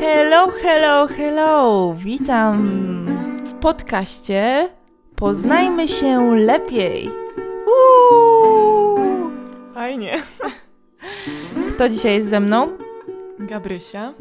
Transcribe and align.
Hello, 0.00 0.50
hello, 0.62 1.06
hello! 1.06 1.94
Witam 1.94 2.66
w 3.44 3.54
podcaście 3.54 4.68
Poznajmy 5.14 5.88
się 5.88 6.34
lepiej. 6.36 7.10
Uuu! 7.66 9.30
Fajnie. 9.74 10.22
Kto 11.74 11.88
dzisiaj 11.88 12.14
jest 12.14 12.30
ze 12.30 12.40
mną? 12.40 12.68
Gabrysia. 13.38 14.14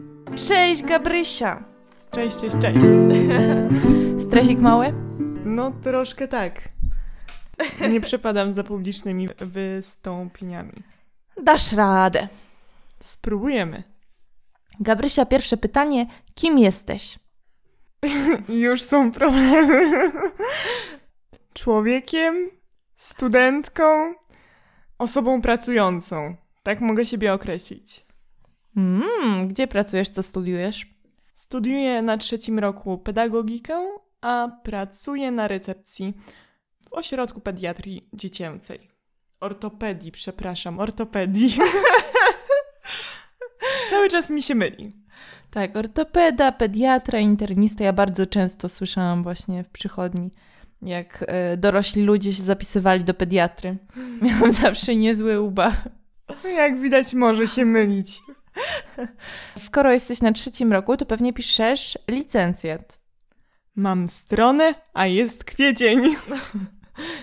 Cześć, 0.48 0.84
Gabrysia! 0.84 1.64
Cześć, 2.12 2.38
cześć, 2.38 2.56
cześć. 2.62 2.80
Stresik 4.28 4.60
mały? 4.60 4.94
No 5.46 5.72
troszkę 5.84 6.28
tak. 6.28 6.62
Nie 7.92 8.02
przepadam 8.02 8.54
za 8.54 8.64
publicznymi 8.64 9.30
wystąpieniami. 9.38 10.84
Dasz 11.44 11.72
radę. 11.74 12.28
Spróbujemy. 13.04 13.95
Gabrysia, 14.80 15.26
pierwsze 15.26 15.58
pytanie. 15.58 16.06
Kim 16.34 16.58
jesteś? 16.58 17.20
Już 18.50 18.82
są 18.82 19.12
problemy. 19.12 20.12
Człowiekiem, 21.54 22.50
studentką, 22.98 24.14
osobą 24.98 25.42
pracującą. 25.42 26.36
Tak 26.64 26.82
mogę 26.82 27.06
siebie 27.06 27.34
określić. 27.34 28.06
Mm, 28.78 29.48
gdzie 29.48 29.68
pracujesz, 29.68 30.10
co 30.10 30.24
studiujesz? 30.24 30.86
Studiuję 31.36 32.02
na 32.02 32.18
trzecim 32.18 32.60
roku 32.60 32.98
pedagogikę, 32.98 33.88
a 34.22 34.48
pracuję 34.64 35.32
na 35.32 35.48
recepcji 35.48 36.14
w 36.90 36.94
ośrodku 36.94 37.42
pediatrii 37.42 38.10
dziecięcej. 38.14 38.80
Ortopedii, 39.40 40.12
przepraszam, 40.12 40.80
ortopedii. 40.80 41.58
Cały 43.96 44.10
czas 44.10 44.30
mi 44.30 44.44
się 44.44 44.56
myli. 44.56 44.94
Tak, 45.52 45.76
ortopeda, 45.76 46.52
pediatra, 46.52 47.20
internista. 47.20 47.84
Ja 47.84 47.94
bardzo 47.94 48.26
często 48.26 48.70
słyszałam 48.70 49.24
właśnie 49.24 49.64
w 49.64 49.70
przychodni, 49.70 50.32
jak 50.82 51.26
e, 51.28 51.58
dorośli 51.58 52.04
ludzie 52.04 52.34
się 52.34 52.44
zapisywali 52.44 53.04
do 53.04 53.14
pediatry. 53.14 53.78
Miałam 54.22 54.52
zawsze 54.64 54.96
niezły 54.96 55.42
ubaw. 55.42 55.74
No 56.44 56.50
Jak 56.50 56.80
widać, 56.80 57.14
może 57.14 57.48
się 57.48 57.66
mylić. 57.66 58.22
Skoro 59.60 59.92
jesteś 59.92 60.22
na 60.22 60.32
trzecim 60.32 60.74
roku, 60.74 60.98
to 60.98 61.06
pewnie 61.06 61.34
piszesz 61.34 61.98
licencjat. 62.08 63.00
Mam 63.76 64.08
stronę, 64.08 64.74
a 64.94 65.08
jest 65.08 65.44
kwiecień. 65.44 66.00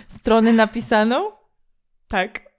Strony 0.08 0.52
napisaną? 0.52 1.30
Tak. 2.08 2.51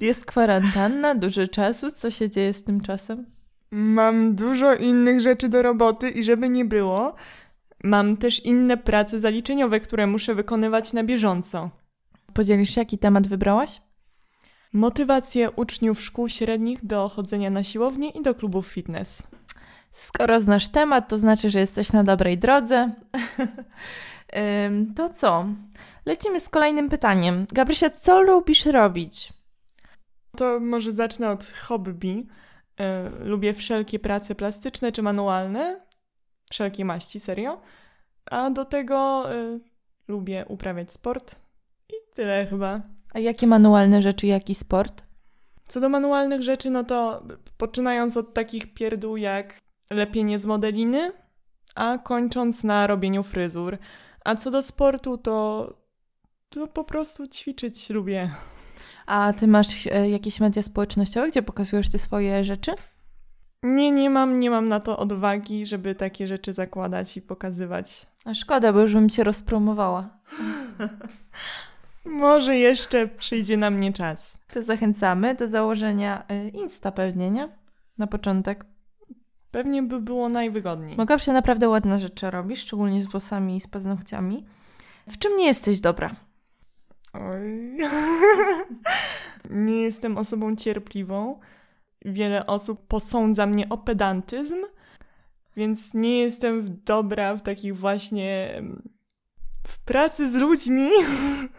Jest 0.00 0.26
kwarantanna, 0.26 1.14
dużo 1.14 1.48
czasu. 1.48 1.90
Co 1.90 2.10
się 2.10 2.30
dzieje 2.30 2.54
z 2.54 2.64
tym 2.64 2.80
czasem? 2.80 3.26
Mam 3.70 4.34
dużo 4.34 4.74
innych 4.74 5.20
rzeczy 5.20 5.48
do 5.48 5.62
roboty 5.62 6.10
i 6.10 6.22
żeby 6.22 6.48
nie 6.48 6.64
było, 6.64 7.14
mam 7.84 8.16
też 8.16 8.44
inne 8.44 8.76
prace 8.76 9.20
zaliczeniowe, 9.20 9.80
które 9.80 10.06
muszę 10.06 10.34
wykonywać 10.34 10.92
na 10.92 11.04
bieżąco. 11.04 11.70
Podzielisz 12.32 12.74
się, 12.74 12.80
jaki 12.80 12.98
temat 12.98 13.28
wybrałaś? 13.28 13.82
Motywację 14.72 15.50
uczniów 15.50 16.00
szkół 16.02 16.28
średnich 16.28 16.86
do 16.86 17.08
chodzenia 17.08 17.50
na 17.50 17.62
siłownię 17.62 18.10
i 18.10 18.22
do 18.22 18.34
klubów 18.34 18.66
fitness. 18.66 19.22
Skoro 19.90 20.40
znasz 20.40 20.68
temat, 20.68 21.08
to 21.08 21.18
znaczy, 21.18 21.50
że 21.50 21.60
jesteś 21.60 21.92
na 21.92 22.04
dobrej 22.04 22.38
drodze. 22.38 22.90
To 24.96 25.08
co? 25.08 25.46
Lecimy 26.06 26.40
z 26.40 26.48
kolejnym 26.48 26.88
pytaniem. 26.88 27.46
Gabrysia, 27.52 27.90
co 27.90 28.22
lubisz 28.22 28.66
robić? 28.66 29.32
To 30.38 30.60
może 30.60 30.92
zacznę 30.92 31.30
od 31.30 31.44
hobby. 31.44 32.26
E, 32.80 33.10
lubię 33.24 33.54
wszelkie 33.54 33.98
prace 33.98 34.34
plastyczne 34.34 34.92
czy 34.92 35.02
manualne. 35.02 35.80
Wszelkie 36.50 36.84
maści, 36.84 37.20
serio. 37.20 37.60
A 38.30 38.50
do 38.50 38.64
tego 38.64 39.26
e, 39.34 39.58
lubię 40.08 40.44
uprawiać 40.48 40.92
sport. 40.92 41.36
I 41.88 42.14
tyle 42.14 42.46
chyba. 42.46 42.80
A 43.14 43.18
jakie 43.18 43.46
manualne 43.46 44.02
rzeczy, 44.02 44.26
jaki 44.26 44.54
sport? 44.54 45.02
Co 45.68 45.80
do 45.80 45.88
manualnych 45.88 46.42
rzeczy, 46.42 46.70
no 46.70 46.84
to 46.84 47.24
poczynając 47.56 48.16
od 48.16 48.34
takich 48.34 48.74
pierdół 48.74 49.16
jak 49.16 49.58
lepienie 49.90 50.38
z 50.38 50.46
modeliny, 50.46 51.12
a 51.74 51.98
kończąc 51.98 52.64
na 52.64 52.86
robieniu 52.86 53.22
fryzur. 53.22 53.78
A 54.24 54.36
co 54.36 54.50
do 54.50 54.62
sportu, 54.62 55.18
to, 55.18 55.72
to 56.48 56.66
po 56.66 56.84
prostu 56.84 57.26
ćwiczyć 57.26 57.90
lubię. 57.90 58.30
A 59.08 59.32
ty 59.32 59.46
masz 59.46 59.86
e, 59.86 60.10
jakieś 60.10 60.40
media 60.40 60.62
społecznościowe, 60.62 61.28
gdzie 61.28 61.42
pokazujesz 61.42 61.88
te 61.88 61.98
swoje 61.98 62.44
rzeczy? 62.44 62.72
Nie, 63.62 63.92
nie 63.92 64.10
mam, 64.10 64.40
nie 64.40 64.50
mam 64.50 64.68
na 64.68 64.80
to 64.80 64.98
odwagi, 64.98 65.66
żeby 65.66 65.94
takie 65.94 66.26
rzeczy 66.26 66.54
zakładać 66.54 67.16
i 67.16 67.22
pokazywać. 67.22 68.06
A 68.24 68.34
szkoda, 68.34 68.72
bo 68.72 68.80
już 68.80 68.94
bym 68.94 69.08
cię 69.08 69.24
rozpromowała. 69.24 70.08
Może 72.04 72.56
jeszcze 72.56 73.08
przyjdzie 73.08 73.56
na 73.56 73.70
mnie 73.70 73.92
czas. 73.92 74.38
To 74.52 74.62
zachęcamy 74.62 75.34
do 75.34 75.48
założenia 75.48 76.24
y, 76.30 76.48
Insta 76.48 76.92
pewnie, 76.92 77.30
nie? 77.30 77.48
Na 77.98 78.06
początek. 78.06 78.64
Pewnie 79.50 79.82
by 79.82 80.00
było 80.00 80.28
najwygodniej. 80.28 80.96
Bo 80.96 81.04
Gabsia 81.04 81.32
naprawdę 81.32 81.68
ładne 81.68 82.00
rzeczy 82.00 82.30
robi, 82.30 82.56
szczególnie 82.56 83.02
z 83.02 83.06
włosami 83.06 83.56
i 83.56 83.60
z 83.60 83.66
paznokciami. 83.66 84.44
W 85.08 85.18
czym 85.18 85.36
nie 85.36 85.46
jesteś 85.46 85.80
dobra? 85.80 86.27
Oj. 87.12 87.78
nie 89.50 89.82
jestem 89.82 90.18
osobą 90.18 90.56
cierpliwą. 90.56 91.40
Wiele 92.04 92.46
osób 92.46 92.86
posądza 92.86 93.46
mnie 93.46 93.68
o 93.68 93.78
pedantyzm, 93.78 94.56
więc 95.56 95.94
nie 95.94 96.18
jestem 96.18 96.80
dobra 96.84 97.36
w 97.36 97.42
takich 97.42 97.76
właśnie 97.76 98.62
w 99.68 99.84
pracy 99.84 100.30
z 100.30 100.34
ludźmi, 100.34 100.88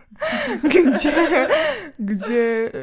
gdzie, 0.73 1.47
gdzie 1.99 2.71
e, 2.73 2.79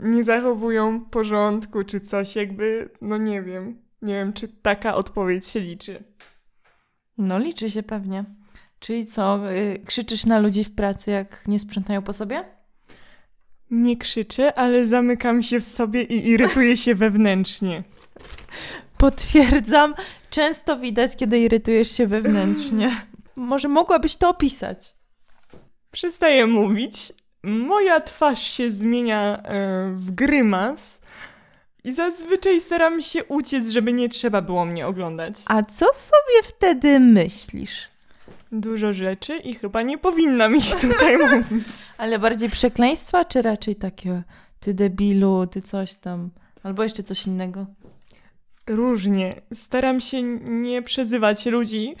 nie 0.00 0.24
zachowują 0.24 1.04
porządku 1.04 1.84
czy 1.84 2.00
coś, 2.00 2.36
jakby, 2.36 2.90
no 3.00 3.16
nie 3.16 3.42
wiem. 3.42 3.82
Nie 4.02 4.14
wiem, 4.14 4.32
czy 4.32 4.48
taka 4.48 4.94
odpowiedź 4.94 5.48
się 5.48 5.60
liczy. 5.60 6.04
No 7.18 7.38
liczy 7.38 7.70
się 7.70 7.82
pewnie. 7.82 8.24
Czyli 8.86 9.06
co, 9.06 9.52
y, 9.52 9.80
krzyczysz 9.86 10.26
na 10.26 10.38
ludzi 10.38 10.64
w 10.64 10.74
pracy, 10.74 11.10
jak 11.10 11.48
nie 11.48 11.58
sprzątają 11.58 12.02
po 12.02 12.12
sobie? 12.12 12.44
Nie 13.70 13.96
krzyczę, 13.96 14.58
ale 14.58 14.86
zamykam 14.86 15.42
się 15.42 15.60
w 15.60 15.64
sobie 15.64 16.02
i 16.02 16.28
irytuję 16.28 16.76
się 16.76 16.94
wewnętrznie. 17.04 17.82
Potwierdzam. 18.98 19.94
Często 20.30 20.78
widać, 20.78 21.16
kiedy 21.16 21.38
irytujesz 21.38 21.96
się 21.96 22.06
wewnętrznie. 22.06 23.06
Może 23.36 23.68
mogłabyś 23.68 24.16
to 24.16 24.28
opisać? 24.28 24.94
Przestaję 25.90 26.46
mówić. 26.46 27.12
Moja 27.42 28.00
twarz 28.00 28.42
się 28.42 28.72
zmienia 28.72 29.42
e, 29.42 29.90
w 29.96 30.10
grymas 30.10 31.00
i 31.84 31.92
zazwyczaj 31.92 32.60
staram 32.60 33.00
się 33.00 33.24
uciec, 33.24 33.68
żeby 33.68 33.92
nie 33.92 34.08
trzeba 34.08 34.42
było 34.42 34.64
mnie 34.64 34.86
oglądać. 34.86 35.34
A 35.46 35.62
co 35.62 35.86
sobie 35.86 36.42
wtedy 36.42 37.00
myślisz? 37.00 37.95
Dużo 38.60 38.92
rzeczy 38.92 39.36
i 39.36 39.54
chyba 39.54 39.82
nie 39.82 39.98
powinnam 39.98 40.56
ich 40.56 40.74
tutaj 40.74 41.18
mówić. 41.28 41.66
Ale 41.98 42.18
bardziej 42.18 42.50
przekleństwa, 42.50 43.24
czy 43.24 43.42
raczej 43.42 43.76
takie 43.76 44.22
ty 44.60 44.74
debilu, 44.74 45.46
ty 45.46 45.62
coś 45.62 45.94
tam, 45.94 46.30
albo 46.62 46.82
jeszcze 46.82 47.02
coś 47.02 47.26
innego? 47.26 47.66
Różnie. 48.66 49.34
Staram 49.54 50.00
się 50.00 50.22
nie 50.42 50.82
przezywać 50.82 51.46
ludzi. 51.46 51.94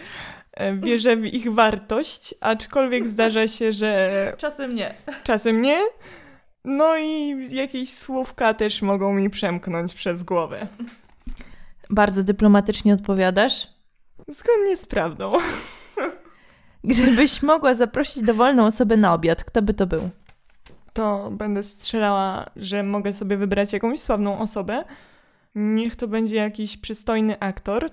E, 0.52 0.76
Wierzę 0.76 1.16
w 1.16 1.24
ich 1.24 1.52
wartość, 1.52 2.34
aczkolwiek 2.40 3.06
zdarza 3.14 3.46
się, 3.46 3.72
że 3.72 4.32
Czasem 4.38 4.74
nie. 4.74 4.94
czasem 5.24 5.60
nie. 5.60 5.80
No 6.64 6.96
i 6.98 7.36
jakieś 7.54 7.90
słówka 7.92 8.54
też 8.54 8.82
mogą 8.82 9.12
mi 9.12 9.30
przemknąć 9.30 9.94
przez 9.94 10.22
głowę. 10.22 10.66
Bardzo 11.90 12.22
dyplomatycznie 12.22 12.94
odpowiadasz. 12.94 13.66
Zgodnie 14.28 14.76
z 14.76 14.86
prawdą. 14.86 15.32
Gdybyś 16.86 17.42
mogła 17.42 17.74
zaprosić 17.74 18.22
dowolną 18.22 18.66
osobę 18.66 18.96
na 18.96 19.14
obiad, 19.14 19.44
kto 19.44 19.62
by 19.62 19.74
to 19.74 19.86
był? 19.86 20.10
To 20.92 21.30
będę 21.30 21.62
strzelała, 21.62 22.46
że 22.56 22.82
mogę 22.82 23.12
sobie 23.12 23.36
wybrać 23.36 23.72
jakąś 23.72 24.00
sławną 24.00 24.38
osobę. 24.38 24.84
Niech 25.54 25.96
to 25.96 26.08
będzie 26.08 26.36
jakiś 26.36 26.76
przystojny 26.76 27.40
aktor. 27.40 27.86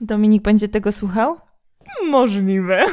Dominik 0.00 0.42
będzie 0.42 0.68
tego 0.68 0.92
słuchał? 0.92 1.36
Możliwe. 2.06 2.84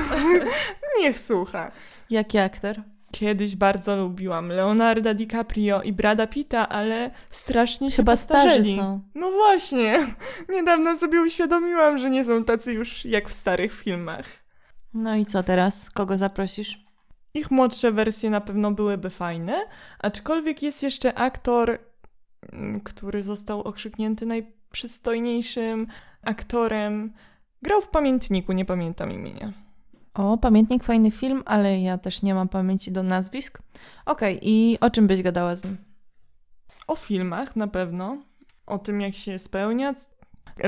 Niech 0.99 1.19
słucha. 1.19 1.71
Jaki 2.09 2.37
aktor? 2.37 2.75
Kiedyś 3.11 3.55
bardzo 3.55 3.95
lubiłam 3.95 4.47
Leonarda 4.49 5.13
DiCaprio 5.13 5.81
i 5.81 5.93
Brada 5.93 6.27
Pitta, 6.27 6.69
ale 6.69 7.11
strasznie 7.31 7.91
się 7.91 7.97
Chyba 7.97 8.15
starzy 8.15 8.47
postarzeli. 8.47 8.75
są. 8.75 9.01
No 9.15 9.31
właśnie. 9.31 10.07
Niedawno 10.49 10.97
sobie 10.97 11.21
uświadomiłam, 11.21 11.97
że 11.97 12.09
nie 12.09 12.25
są 12.25 12.43
tacy 12.43 12.73
już 12.73 13.05
jak 13.05 13.29
w 13.29 13.33
starych 13.33 13.73
filmach. 13.73 14.25
No 14.97 15.15
i 15.15 15.25
co 15.25 15.43
teraz? 15.43 15.89
Kogo 15.89 16.17
zaprosisz? 16.17 16.85
Ich 17.33 17.51
młodsze 17.51 17.91
wersje 17.91 18.29
na 18.29 18.41
pewno 18.41 18.71
byłyby 18.71 19.09
fajne, 19.09 19.65
aczkolwiek 19.99 20.63
jest 20.63 20.83
jeszcze 20.83 21.13
aktor, 21.13 21.79
mm, 22.51 22.81
który 22.81 23.23
został 23.23 23.61
okrzyknięty 23.61 24.25
naj, 24.25 24.53
przystojniejszym 24.71 25.87
aktorem. 26.21 27.13
Grał 27.61 27.81
w 27.81 27.89
Pamiętniku, 27.89 28.53
nie 28.53 28.65
pamiętam 28.65 29.11
imienia. 29.11 29.53
O, 30.13 30.37
Pamiętnik, 30.37 30.83
fajny 30.83 31.11
film, 31.11 31.43
ale 31.45 31.81
ja 31.81 31.97
też 31.97 32.21
nie 32.21 32.33
mam 32.33 32.49
pamięci 32.49 32.91
do 32.91 33.03
nazwisk. 33.03 33.61
Okej, 34.05 34.37
okay, 34.37 34.49
i 34.49 34.77
o 34.81 34.89
czym 34.89 35.07
byś 35.07 35.21
gadała 35.21 35.55
z 35.55 35.63
nim? 35.63 35.77
O 36.87 36.95
filmach 36.95 37.55
na 37.55 37.67
pewno, 37.67 38.17
o 38.65 38.77
tym 38.77 39.01
jak 39.01 39.15
się 39.15 39.39
spełnia. 39.39 39.95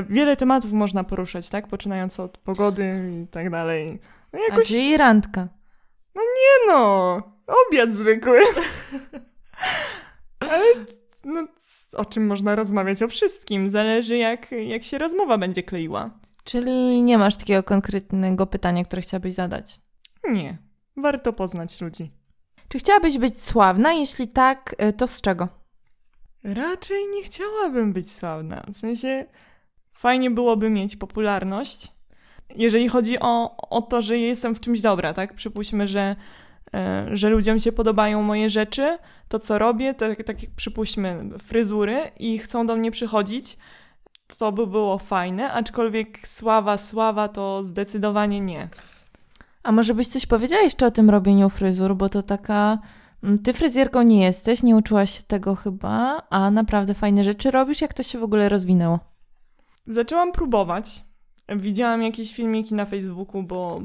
Wiele 0.09 0.37
tematów 0.37 0.73
można 0.73 1.03
poruszać, 1.03 1.49
tak? 1.49 1.67
Poczynając 1.67 2.19
od 2.19 2.37
pogody 2.37 3.11
i 3.23 3.27
tak 3.27 3.49
dalej. 3.49 3.99
No 4.33 4.39
jakoś... 4.39 4.65
A 4.65 4.67
czyli 4.67 4.97
randka. 4.97 5.49
No 6.15 6.21
nie 6.21 6.73
no, 6.73 7.15
obiad 7.67 7.95
zwykły. 7.95 8.39
Ale 10.39 10.65
no, 11.25 11.47
o 11.93 12.05
czym 12.05 12.27
można 12.27 12.55
rozmawiać? 12.55 13.03
O 13.03 13.07
wszystkim. 13.07 13.69
Zależy 13.69 14.17
jak, 14.17 14.51
jak 14.51 14.83
się 14.83 14.97
rozmowa 14.97 15.37
będzie 15.37 15.63
kleiła. 15.63 16.19
Czyli 16.43 17.03
nie 17.03 17.17
masz 17.17 17.35
takiego 17.35 17.63
konkretnego 17.63 18.47
pytania, 18.47 18.83
które 18.83 19.01
chciałabyś 19.01 19.33
zadać? 19.33 19.79
Nie. 20.29 20.57
Warto 20.97 21.33
poznać 21.33 21.81
ludzi. 21.81 22.11
Czy 22.69 22.77
chciałabyś 22.77 23.17
być 23.17 23.41
sławna? 23.41 23.93
Jeśli 23.93 24.27
tak, 24.27 24.75
y, 24.89 24.93
to 24.93 25.07
z 25.07 25.21
czego? 25.21 25.47
Raczej 26.43 26.97
nie 27.15 27.23
chciałabym 27.23 27.93
być 27.93 28.11
sławna. 28.11 28.65
W 28.73 28.77
sensie 28.77 29.25
fajnie 29.93 30.31
byłoby 30.31 30.69
mieć 30.69 30.95
popularność. 30.95 31.98
Jeżeli 32.55 32.89
chodzi 32.89 33.19
o, 33.19 33.57
o 33.69 33.81
to, 33.81 34.01
że 34.01 34.17
jestem 34.17 34.55
w 34.55 34.59
czymś 34.59 34.81
dobra, 34.81 35.13
tak? 35.13 35.33
Przypuśćmy, 35.33 35.87
że, 35.87 36.15
e, 36.73 37.07
że 37.13 37.29
ludziom 37.29 37.59
się 37.59 37.71
podobają 37.71 38.23
moje 38.23 38.49
rzeczy, 38.49 38.97
to 39.27 39.39
co 39.39 39.59
robię, 39.59 39.93
tak, 39.93 40.23
tak 40.23 40.43
jak 40.43 40.51
przypuśćmy 40.51 41.29
fryzury 41.43 42.11
i 42.19 42.39
chcą 42.39 42.65
do 42.65 42.75
mnie 42.75 42.91
przychodzić, 42.91 43.57
to 44.37 44.51
by 44.51 44.67
było 44.67 44.97
fajne, 44.97 45.51
aczkolwiek 45.51 46.27
sława, 46.27 46.77
sława 46.77 47.27
to 47.27 47.63
zdecydowanie 47.63 48.39
nie. 48.39 48.69
A 49.63 49.71
może 49.71 49.93
byś 49.93 50.07
coś 50.07 50.25
powiedziała 50.25 50.61
jeszcze 50.61 50.85
o 50.85 50.91
tym 50.91 51.09
robieniu 51.09 51.49
fryzur, 51.49 51.95
bo 51.95 52.09
to 52.09 52.23
taka... 52.23 52.77
Mm, 53.23 53.39
ty 53.39 53.53
fryzjerką 53.53 54.01
nie 54.01 54.23
jesteś, 54.23 54.63
nie 54.63 54.75
uczyłaś 54.75 55.17
się 55.17 55.23
tego 55.23 55.55
chyba, 55.55 56.21
a 56.29 56.51
naprawdę 56.51 56.93
fajne 56.93 57.23
rzeczy 57.23 57.51
robisz. 57.51 57.81
Jak 57.81 57.93
to 57.93 58.03
się 58.03 58.19
w 58.19 58.23
ogóle 58.23 58.49
rozwinęło? 58.49 58.99
Zaczęłam 59.87 60.31
próbować. 60.31 61.08
Widziałam 61.55 62.03
jakieś 62.03 62.35
filmiki 62.35 62.73
na 62.73 62.85
Facebooku, 62.85 63.43
bo, 63.43 63.81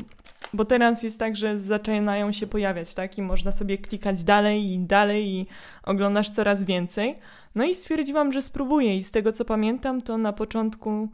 bo 0.52 0.64
teraz 0.64 1.02
jest 1.02 1.18
tak, 1.18 1.36
że 1.36 1.58
zaczynają 1.58 2.32
się 2.32 2.46
pojawiać, 2.46 2.94
tak? 2.94 3.18
I 3.18 3.22
można 3.22 3.52
sobie 3.52 3.78
klikać 3.78 4.24
dalej 4.24 4.72
i 4.72 4.78
dalej 4.78 5.28
i 5.28 5.46
oglądasz 5.82 6.30
coraz 6.30 6.64
więcej. 6.64 7.18
No 7.54 7.64
i 7.64 7.74
stwierdziłam, 7.74 8.32
że 8.32 8.42
spróbuję 8.42 8.96
i 8.96 9.02
z 9.02 9.10
tego 9.10 9.32
co 9.32 9.44
pamiętam, 9.44 10.02
to 10.02 10.18
na 10.18 10.32
początku 10.32 11.08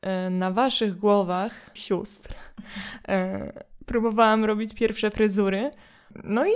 e, 0.00 0.30
na 0.30 0.50
waszych 0.50 0.98
głowach 0.98 1.70
sióstr 1.74 2.34
e, 3.08 3.52
próbowałam 3.86 4.44
robić 4.44 4.74
pierwsze 4.74 5.10
fryzury. 5.10 5.70
No 6.24 6.46
i 6.46 6.52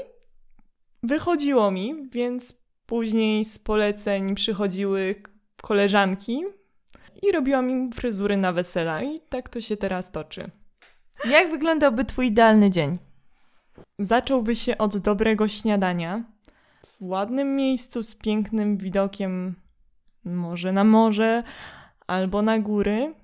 wychodziło 1.02 1.70
mi, 1.70 2.08
więc 2.10 2.64
później 2.86 3.44
z 3.44 3.58
poleceń 3.58 4.34
przychodziły 4.34 5.14
koleżanki 5.62 6.44
i 7.22 7.32
robiłam 7.32 7.70
im 7.70 7.92
fryzury 7.92 8.36
na 8.36 8.52
wesela 8.52 9.02
i 9.02 9.20
tak 9.20 9.48
to 9.48 9.60
się 9.60 9.76
teraz 9.76 10.12
toczy. 10.12 10.50
Jak 11.24 11.50
wyglądałby 11.50 12.04
twój 12.04 12.26
idealny 12.26 12.70
dzień? 12.70 12.98
Zacząłby 13.98 14.56
się 14.56 14.78
od 14.78 14.98
dobrego 14.98 15.48
śniadania 15.48 16.24
w 16.86 16.96
ładnym 17.00 17.56
miejscu 17.56 18.02
z 18.02 18.14
pięknym 18.14 18.76
widokiem 18.76 19.54
może 20.24 20.72
na 20.72 20.84
morze 20.84 21.42
albo 22.06 22.42
na 22.42 22.58
góry, 22.58 23.14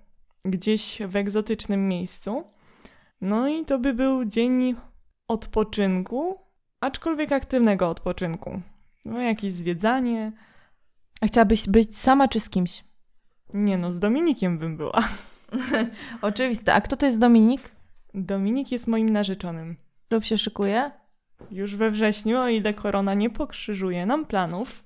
gdzieś 0.45 1.03
w 1.09 1.17
egzotycznym 1.17 1.89
miejscu. 1.89 2.45
No 3.21 3.49
i 3.49 3.65
to 3.65 3.79
by 3.79 3.95
był 3.95 4.25
dzień 4.25 4.75
odpoczynku, 5.29 6.39
aczkolwiek 6.81 7.33
aktywnego 7.33 7.89
odpoczynku. 7.89 8.61
No 9.05 9.21
jakieś 9.21 9.53
zwiedzanie. 9.53 10.33
A 11.21 11.27
chciałabyś 11.27 11.69
być 11.69 11.99
sama 11.99 12.29
czy 12.29 12.41
z 12.41 12.51
kimś? 12.51 12.85
Nie 13.55 13.79
no, 13.79 13.91
z 13.91 13.99
Dominikiem 13.99 14.59
bym 14.59 14.77
była. 14.77 15.09
Oczywiste. 16.23 16.75
A 16.75 16.81
kto 16.81 16.97
to 16.97 17.07
jest 17.07 17.19
Dominik? 17.19 17.71
Dominik 18.15 18.73
jest 18.73 18.87
moim 18.87 19.09
narzeczonym. 19.09 19.77
Lub 20.11 20.25
się 20.25 20.39
szykuje? 20.39 20.91
Już 21.51 21.77
we 21.77 21.91
wrześniu, 21.91 22.39
o 22.39 22.49
ile 22.49 22.75
korona 22.75 23.15
nie 23.15 23.31
pokrzyżuje 23.31 24.07
nam 24.07 24.27
planów. 24.27 24.85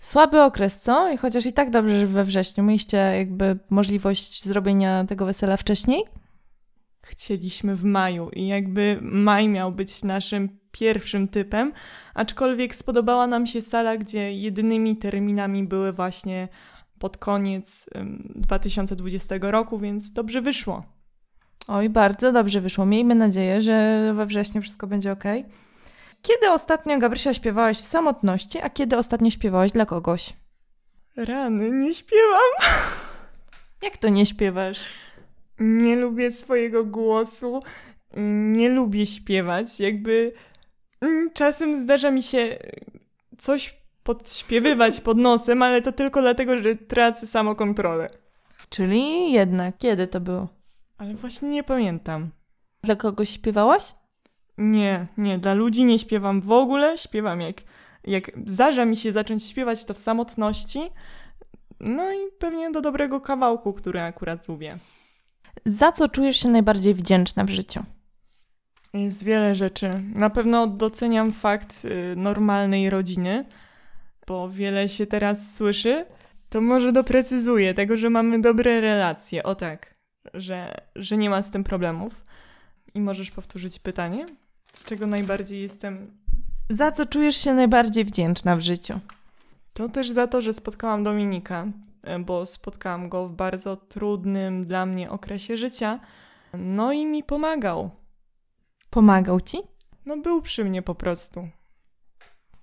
Słaby 0.00 0.42
okres, 0.42 0.80
co? 0.80 1.12
I 1.12 1.16
chociaż 1.16 1.46
i 1.46 1.52
tak 1.52 1.70
dobrze, 1.70 2.00
że 2.00 2.06
we 2.06 2.24
wrześniu 2.24 2.64
mieliście 2.64 2.96
jakby 2.96 3.58
możliwość 3.70 4.44
zrobienia 4.44 5.04
tego 5.04 5.26
wesela 5.26 5.56
wcześniej? 5.56 6.02
Chcieliśmy 7.02 7.76
w 7.76 7.84
maju 7.84 8.30
i 8.30 8.46
jakby 8.46 8.98
maj 9.02 9.48
miał 9.48 9.72
być 9.72 10.02
naszym 10.02 10.58
pierwszym 10.70 11.28
typem, 11.28 11.72
aczkolwiek 12.14 12.74
spodobała 12.74 13.26
nam 13.26 13.46
się 13.46 13.62
sala, 13.62 13.96
gdzie 13.96 14.32
jedynymi 14.32 14.96
terminami 14.96 15.64
były 15.64 15.92
właśnie 15.92 16.48
pod 16.98 17.18
koniec 17.18 17.90
2020 18.34 19.34
roku, 19.40 19.78
więc 19.78 20.12
dobrze 20.12 20.40
wyszło. 20.40 20.82
Oj, 21.68 21.88
bardzo 21.88 22.32
dobrze 22.32 22.60
wyszło. 22.60 22.86
Miejmy 22.86 23.14
nadzieję, 23.14 23.60
że 23.60 24.12
we 24.16 24.26
wrześniu 24.26 24.62
wszystko 24.62 24.86
będzie 24.86 25.12
ok. 25.12 25.24
Kiedy 26.22 26.50
ostatnio, 26.50 26.98
Gabrysia, 26.98 27.34
śpiewałaś 27.34 27.80
w 27.80 27.86
samotności, 27.86 28.60
a 28.62 28.70
kiedy 28.70 28.96
ostatnio 28.96 29.30
śpiewałaś 29.30 29.72
dla 29.72 29.86
kogoś? 29.86 30.32
Rany, 31.16 31.70
nie 31.70 31.94
śpiewam. 31.94 32.50
Jak 33.82 33.96
to 33.96 34.08
nie 34.08 34.26
śpiewasz? 34.26 34.92
Nie 35.58 35.96
lubię 35.96 36.32
swojego 36.32 36.84
głosu, 36.84 37.62
nie 38.52 38.68
lubię 38.68 39.06
śpiewać. 39.06 39.80
Jakby 39.80 40.32
mm, 41.00 41.30
czasem 41.32 41.82
zdarza 41.82 42.10
mi 42.10 42.22
się 42.22 42.58
coś 43.38 43.85
podśpiewywać 44.06 45.00
pod 45.00 45.18
nosem, 45.18 45.62
ale 45.62 45.82
to 45.82 45.92
tylko 45.92 46.20
dlatego, 46.20 46.56
że 46.56 46.76
tracę 46.76 47.26
samokontrolę. 47.26 48.08
Czyli 48.68 49.32
jednak, 49.32 49.78
kiedy 49.78 50.06
to 50.06 50.20
było? 50.20 50.48
Ale 50.98 51.14
właśnie 51.14 51.48
nie 51.48 51.62
pamiętam. 51.62 52.30
Dla 52.82 52.96
kogoś 52.96 53.30
śpiewałaś? 53.30 53.94
Nie, 54.58 55.06
nie, 55.18 55.38
dla 55.38 55.54
ludzi 55.54 55.84
nie 55.84 55.98
śpiewam 55.98 56.40
w 56.40 56.52
ogóle. 56.52 56.98
Śpiewam 56.98 57.40
jak, 57.40 57.56
jak 58.04 58.30
zdarza 58.46 58.84
mi 58.84 58.96
się 58.96 59.12
zacząć 59.12 59.44
śpiewać, 59.44 59.84
to 59.84 59.94
w 59.94 59.98
samotności. 59.98 60.80
No 61.80 62.12
i 62.12 62.18
pewnie 62.38 62.70
do 62.70 62.80
dobrego 62.80 63.20
kawałku, 63.20 63.72
który 63.72 64.00
akurat 64.00 64.48
lubię. 64.48 64.78
Za 65.64 65.92
co 65.92 66.08
czujesz 66.08 66.36
się 66.36 66.48
najbardziej 66.48 66.94
wdzięczna 66.94 67.44
w 67.44 67.50
życiu? 67.50 67.82
Jest 68.94 69.24
wiele 69.24 69.54
rzeczy. 69.54 69.90
Na 70.14 70.30
pewno 70.30 70.66
doceniam 70.66 71.32
fakt 71.32 71.84
y, 71.84 72.16
normalnej 72.16 72.90
rodziny, 72.90 73.44
bo 74.26 74.48
wiele 74.48 74.88
się 74.88 75.06
teraz 75.06 75.54
słyszy. 75.54 76.06
To 76.48 76.60
może 76.60 76.92
doprecyzuję 76.92 77.74
tego, 77.74 77.96
że 77.96 78.10
mamy 78.10 78.40
dobre 78.40 78.80
relacje. 78.80 79.42
O 79.42 79.54
tak, 79.54 79.94
że, 80.34 80.74
że 80.96 81.16
nie 81.16 81.30
ma 81.30 81.42
z 81.42 81.50
tym 81.50 81.64
problemów. 81.64 82.24
I 82.94 83.00
możesz 83.00 83.30
powtórzyć 83.30 83.78
pytanie? 83.78 84.26
Z 84.72 84.84
czego 84.84 85.06
najbardziej 85.06 85.62
jestem. 85.62 86.18
Za 86.70 86.92
co 86.92 87.06
czujesz 87.06 87.36
się 87.36 87.54
najbardziej 87.54 88.04
wdzięczna 88.04 88.56
w 88.56 88.60
życiu? 88.60 89.00
To 89.72 89.88
też 89.88 90.10
za 90.10 90.26
to, 90.26 90.40
że 90.40 90.52
spotkałam 90.52 91.04
Dominika, 91.04 91.66
bo 92.20 92.46
spotkałam 92.46 93.08
go 93.08 93.28
w 93.28 93.32
bardzo 93.32 93.76
trudnym 93.76 94.66
dla 94.66 94.86
mnie 94.86 95.10
okresie 95.10 95.56
życia. 95.56 96.00
No 96.54 96.92
i 96.92 97.06
mi 97.06 97.22
pomagał. 97.24 97.90
Pomagał 98.90 99.40
ci? 99.40 99.58
No, 100.06 100.16
był 100.16 100.42
przy 100.42 100.64
mnie 100.64 100.82
po 100.82 100.94
prostu. 100.94 101.48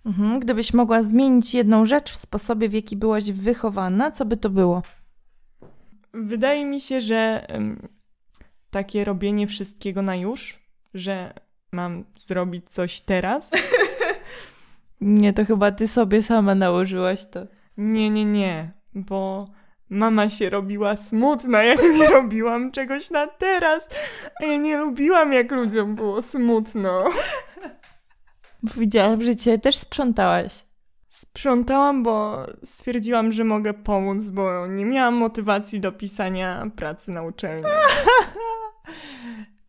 Mhm. 0.06 0.40
Gdybyś 0.40 0.74
mogła 0.74 1.02
zmienić 1.02 1.54
jedną 1.54 1.86
rzecz 1.86 2.12
w 2.12 2.16
sposobie, 2.16 2.70
w 2.70 2.74
jaki 2.74 2.98
byłaś 2.98 3.32
wychowana, 3.32 4.12
co 4.12 4.26
by 4.26 4.38
to 4.38 4.50
było? 4.50 4.82
Wydaje 6.14 6.66
mi 6.66 6.82
się, 6.82 7.02
że 7.02 7.48
um, 7.54 7.88
takie 8.70 9.04
robienie 9.06 9.48
wszystkiego 9.48 10.02
na 10.02 10.16
już, 10.16 10.60
że 10.94 11.34
mam 11.72 12.04
zrobić 12.16 12.70
coś 12.70 13.02
teraz. 13.02 13.52
nie, 15.02 15.34
to 15.34 15.46
chyba 15.46 15.72
ty 15.72 15.88
sobie 15.88 16.24
sama 16.24 16.56
nałożyłaś 16.56 17.26
to. 17.26 17.48
Nie, 17.78 18.10
nie, 18.10 18.26
nie, 18.26 18.72
bo 18.96 19.48
mama 19.90 20.30
się 20.30 20.50
robiła 20.50 20.96
smutna, 20.96 21.64
jak 21.64 21.82
nie 21.82 22.08
robiłam 22.18 22.72
czegoś 22.72 23.12
na 23.12 23.28
teraz, 23.28 23.90
a 24.42 24.46
ja 24.46 24.58
nie 24.58 24.78
lubiłam, 24.78 25.34
jak 25.34 25.52
ludziom 25.52 25.96
było 25.96 26.22
smutno. 26.22 27.04
Widziałam, 28.64 29.24
że 29.24 29.36
cię 29.36 29.60
też 29.60 29.76
sprzątałaś. 29.76 30.66
Sprzątałam, 31.10 32.04
bo 32.04 32.46
stwierdziłam, 32.64 33.32
że 33.32 33.44
mogę 33.44 33.74
pomóc, 33.74 34.30
bo 34.30 34.68
nie 34.68 34.86
miałam 34.86 35.14
motywacji 35.14 35.80
do 35.80 35.92
pisania 35.92 36.72
pracy 36.76 37.12
na 37.12 37.24
uczelni. 37.24 37.66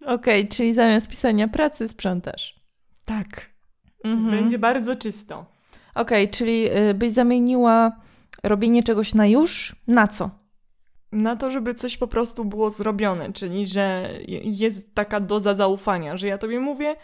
Okej, 0.01 0.41
okay, 0.41 0.49
czyli 0.57 0.75
zamiast 0.75 1.09
pisania 1.09 1.49
pracy 1.49 1.89
sprzątasz. 1.89 2.61
Tak. 3.05 3.51
Mhm. 4.05 4.31
Będzie 4.31 4.59
bardzo 4.59 4.97
czysto. 4.97 5.47
Okej, 5.95 6.25
okay, 6.25 6.35
czyli 6.35 6.79
y, 6.79 6.95
byś 6.95 7.13
zamieniła 7.13 7.93
robienie 8.43 8.83
czegoś 8.83 9.15
na 9.15 9.27
już 9.27 9.77
na 9.87 10.09
co? 10.09 10.45
na 11.15 11.37
to, 11.37 11.51
żeby 11.51 11.75
coś 11.75 11.97
po 11.97 12.07
prostu 12.07 12.45
było 12.45 12.71
zrobione, 12.71 13.33
czyli 13.33 13.67
że 13.67 14.11
jest 14.45 14.95
taka 14.95 15.21
doza 15.21 15.55
zaufania, 15.55 16.17
że 16.17 16.27
ja 16.27 16.39
tobie 16.39 16.61
mówię, 16.61 16.97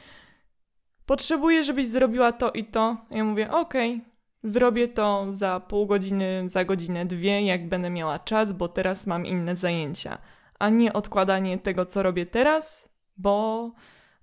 potrzebuję, 1.11 1.63
żebyś 1.63 1.87
zrobiła 1.87 2.33
to 2.33 2.51
i 2.51 2.65
to. 2.65 2.97
Ja 3.11 3.25
mówię, 3.25 3.51
okej, 3.51 3.95
okay, 3.95 4.11
zrobię 4.43 4.89
to 4.89 5.27
za 5.31 5.61
pół 5.61 5.87
godziny, 5.87 6.43
za 6.47 6.65
godzinę, 6.65 7.07
dwie, 7.07 7.43
jak 7.43 7.69
będę 7.69 7.91
miała 7.91 8.19
czas, 8.19 8.53
bo 8.53 8.69
teraz 8.69 9.07
mam 9.07 9.27
inne 9.27 9.57
zajęcia, 9.57 10.19
a 10.59 10.69
nie 10.69 10.93
odkładanie 10.93 11.59
tego, 11.59 11.87
co 11.87 12.03
robię 12.03 12.27
teraz, 12.27 12.89
bo, 13.17 13.71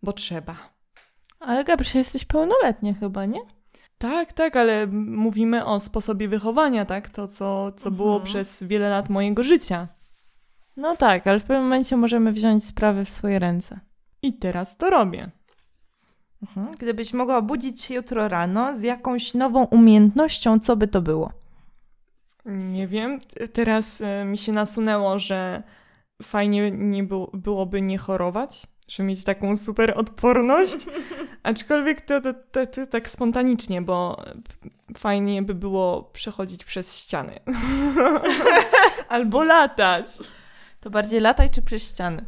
bo 0.04 0.14
trzeba. 0.14 0.56
Ale 1.40 1.64
Gabrysia, 1.64 2.00
jesteś 2.00 2.26
pełnoletnia 2.26 2.94
chyba, 2.94 3.26
nie? 3.26 3.40
Tak, 3.98 4.34
tak, 4.34 4.56
ale 4.56 4.88
mówimy 4.88 5.66
o 5.66 5.80
sposobie 5.80 6.28
wychowania, 6.28 6.86
tak? 6.86 7.10
To, 7.10 7.28
co, 7.28 7.72
co 7.72 7.92
było 7.92 8.16
mhm. 8.16 8.26
przez 8.26 8.64
wiele 8.64 8.90
lat 8.90 9.10
mojego 9.10 9.44
życia. 9.44 9.88
No 10.78 10.96
tak, 10.96 11.28
ale 11.28 11.40
w 11.40 11.44
pewnym 11.44 11.64
momencie 11.64 11.98
możemy 11.98 12.32
wziąć 12.32 12.66
sprawy 12.66 13.06
w 13.06 13.10
swoje 13.10 13.40
ręce. 13.40 13.80
I 14.22 14.34
teraz 14.34 14.78
to 14.78 14.90
robię. 14.90 15.32
Mhm. 16.48 16.76
Gdybyś 16.80 17.14
mogła 17.14 17.42
budzić 17.42 17.82
się 17.82 17.94
jutro 17.94 18.28
rano 18.28 18.76
z 18.76 18.82
jakąś 18.82 19.34
nową 19.34 19.66
umiejętnością, 19.66 20.60
co 20.60 20.76
by 20.76 20.88
to 20.88 21.02
było? 21.02 21.32
Nie 22.46 22.88
wiem. 22.88 23.20
Teraz 23.54 24.02
e, 24.02 24.26
mi 24.26 24.38
się 24.38 24.52
nasunęło, 24.52 25.20
że 25.20 25.64
fajnie 26.24 26.72
nie 26.72 27.04
było, 27.04 27.32
byłoby 27.34 27.82
nie 27.82 27.98
chorować, 27.98 28.68
że 28.88 29.04
mieć 29.04 29.24
taką 29.24 29.58
super 29.58 29.94
odporność. 29.98 30.78
Aczkolwiek 31.44 32.02
to, 32.02 32.22
to, 32.22 32.34
to, 32.34 32.68
to 32.68 32.88
tak 32.88 33.10
spontanicznie, 33.10 33.82
bo 33.82 34.24
fajnie 34.98 35.42
by 35.42 35.56
było 35.56 36.04
przechodzić 36.04 36.66
przez 36.66 36.98
ściany. 36.98 37.40
Albo 39.10 39.44
latać. 39.44 40.08
To 40.80 40.90
bardziej 40.90 41.20
latać 41.20 41.52
czy 41.52 41.62
przez 41.62 41.90
ściany? 41.90 42.26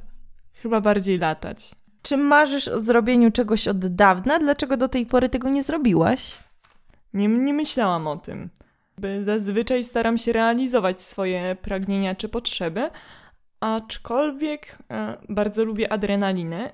Chyba 0.53 0.81
bardziej 0.81 1.17
latać. 1.17 1.71
Czy 2.01 2.17
marzysz 2.17 2.67
o 2.67 2.79
zrobieniu 2.79 3.31
czegoś 3.31 3.67
od 3.67 3.87
dawna? 3.95 4.39
Dlaczego 4.39 4.77
do 4.77 4.89
tej 4.89 5.05
pory 5.05 5.29
tego 5.29 5.49
nie 5.49 5.63
zrobiłaś? 5.63 6.39
Nie, 7.13 7.27
nie 7.27 7.53
myślałam 7.53 8.07
o 8.07 8.17
tym. 8.17 8.49
Zazwyczaj 9.21 9.83
staram 9.83 10.17
się 10.17 10.33
realizować 10.33 11.01
swoje 11.01 11.55
pragnienia 11.61 12.15
czy 12.15 12.29
potrzeby, 12.29 12.89
aczkolwiek 13.59 14.77
e, 14.91 15.17
bardzo 15.29 15.63
lubię 15.63 15.93
adrenalinę 15.93 16.71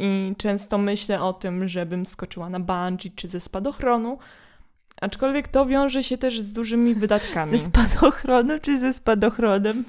i 0.00 0.34
często 0.38 0.78
myślę 0.78 1.22
o 1.22 1.32
tym, 1.32 1.68
żebym 1.68 2.06
skoczyła 2.06 2.50
na 2.50 2.60
bungee 2.60 3.10
czy 3.10 3.28
ze 3.28 3.40
spadochronu, 3.40 4.18
aczkolwiek 5.00 5.48
to 5.48 5.66
wiąże 5.66 6.02
się 6.02 6.18
też 6.18 6.40
z 6.40 6.52
dużymi 6.52 6.94
wydatkami. 6.94 7.50
Ze 7.50 7.58
spadochronu 7.58 8.58
czy 8.58 8.78
ze 8.78 8.92
spadochronem? 8.92 9.84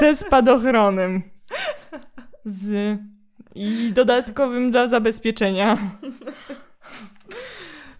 Ze 0.00 0.16
spadochronem 0.16 1.22
z 2.50 2.98
i 3.54 3.92
dodatkowym 3.92 4.70
dla 4.70 4.88
zabezpieczenia. 4.88 5.78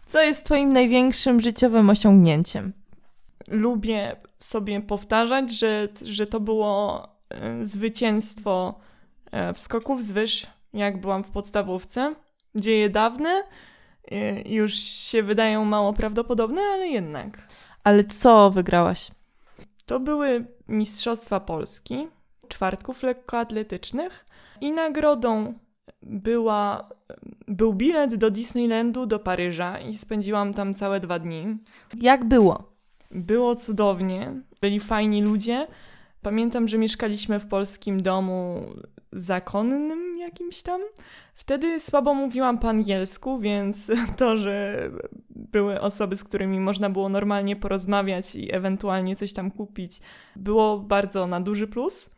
Co 0.07 0.23
jest 0.23 0.45
Twoim 0.45 0.73
największym 0.73 1.41
życiowym 1.41 1.91
osiągnięciem? 1.91 2.73
Lubię 3.49 4.17
sobie 4.39 4.81
powtarzać, 4.81 5.53
że, 5.53 5.89
że 6.03 6.27
to 6.27 6.41
było 6.41 7.03
e, 7.31 7.67
zwycięstwo 7.67 8.81
e, 9.33 9.55
w 9.55 9.61
skoków 9.61 10.05
z 10.05 10.13
wyż, 10.13 10.47
jak 10.73 11.01
byłam 11.01 11.25
w 11.25 11.31
podstawówce. 11.31 12.15
Dzieje 12.55 12.91
dawne, 12.91 13.43
e, 14.11 14.43
już 14.55 14.75
się 14.75 15.23
wydają 15.23 15.65
mało 15.65 15.93
prawdopodobne, 15.93 16.63
ale 16.63 16.87
jednak. 16.87 17.49
Ale 17.85 18.05
co 18.05 18.51
wygrałaś? 18.51 19.11
To 19.87 20.01
były 20.01 20.47
Mistrzostwa 20.69 21.41
Polski, 21.41 22.09
czwartków 22.49 23.03
lekkoatletycznych 23.03 24.28
i 24.61 24.73
nagrodą 24.73 25.55
była, 26.03 26.89
był 27.49 27.75
bilet 27.75 28.15
do 28.15 28.31
Disneylandu 28.31 29.07
do 29.07 29.19
Paryża 29.19 29.79
i 29.79 29.95
spędziłam 29.95 30.55
tam 30.55 30.75
całe 30.75 31.01
dwa 31.01 31.19
dni. 31.19 31.57
Jak 32.01 32.25
było? 32.25 32.73
Było 33.11 33.55
cudownie, 33.55 34.33
byli 34.61 34.81
fajni 34.81 35.23
ludzie. 35.23 35.67
Pamiętam, 36.23 36.69
że 36.69 36.79
mieszkaliśmy 36.79 37.39
w 37.39 37.47
polskim 37.47 38.03
domu 38.03 38.67
zakonnym 39.13 40.19
jakimś 40.19 40.63
tam. 40.63 40.81
Wtedy 41.35 41.81
słabo 41.81 42.15
mówiłam 42.15 42.59
po 42.59 42.69
angielsku, 42.69 43.39
więc 43.39 43.91
to, 44.19 44.37
że 44.37 44.83
były 45.31 45.81
osoby, 45.81 46.17
z 46.17 46.25
którymi 46.25 46.61
można 46.61 46.91
było 46.91 47.09
normalnie 47.09 47.57
porozmawiać 47.57 48.35
i 48.35 48.55
ewentualnie 48.55 49.17
coś 49.17 49.33
tam 49.33 49.51
kupić, 49.51 50.01
było 50.37 50.79
bardzo 50.79 51.27
na 51.27 51.41
duży 51.41 51.67
plus. 51.67 52.11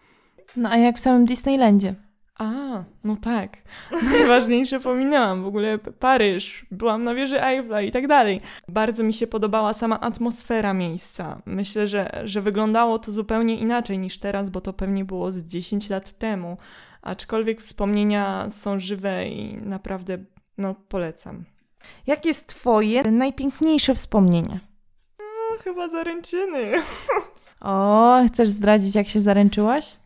No 0.57 0.69
a 0.71 0.77
jak 0.77 0.97
w 0.97 1.01
samym 1.01 1.25
Disneylandzie? 1.25 1.95
A, 2.41 2.85
no 3.05 3.17
tak. 3.17 3.57
Najważniejsze 4.13 4.81
pominęłam. 4.81 5.43
W 5.43 5.47
ogóle 5.47 5.79
Paryż, 5.79 6.67
byłam 6.71 7.05
na 7.05 7.15
wieży 7.15 7.43
Eiffla 7.43 7.83
i 7.83 7.91
tak 7.91 8.07
dalej. 8.07 8.41
Bardzo 8.69 9.03
mi 9.03 9.13
się 9.13 9.27
podobała 9.27 9.75
sama 9.75 10.01
atmosfera 10.01 10.75
miejsca. 10.75 11.43
Myślę, 11.47 11.89
że, 11.89 12.23
że 12.25 12.43
wyglądało 12.43 12.99
to 12.99 13.13
zupełnie 13.13 13.59
inaczej 13.59 13.99
niż 13.99 14.19
teraz, 14.19 14.51
bo 14.51 14.61
to 14.61 14.73
pewnie 14.73 15.05
było 15.05 15.33
z 15.33 15.43
10 15.43 15.91
lat 15.91 16.13
temu. 16.13 16.57
Aczkolwiek 17.03 17.61
wspomnienia 17.61 18.51
są 18.51 18.79
żywe 18.79 19.29
i 19.29 19.57
naprawdę, 19.57 20.19
no, 20.59 20.75
polecam. 20.89 21.45
Jakie 22.07 22.29
jest 22.29 22.47
Twoje 22.47 23.03
najpiękniejsze 23.11 23.95
wspomnienie? 23.95 24.61
No, 25.19 25.59
chyba 25.65 25.89
zaręczyny. 25.89 26.73
O, 27.61 28.21
chcesz 28.29 28.49
zdradzić, 28.49 28.95
jak 28.95 29.09
się 29.09 29.21
zaręczyłaś? 29.21 29.97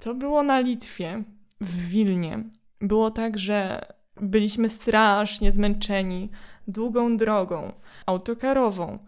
To 0.00 0.14
było 0.14 0.42
na 0.42 0.60
Litwie 0.60 1.22
w 1.60 1.88
Wilnie 1.88 2.44
było 2.80 3.10
tak, 3.10 3.38
że 3.38 3.86
byliśmy 4.20 4.68
strasznie 4.68 5.52
zmęczeni 5.52 6.30
długą 6.68 7.16
drogą 7.16 7.72
autokarową. 8.06 8.98